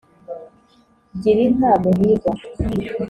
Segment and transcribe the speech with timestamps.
[1.21, 2.31] Gira inka Muhirwa